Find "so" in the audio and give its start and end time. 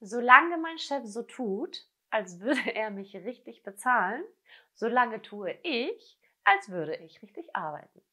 1.04-1.22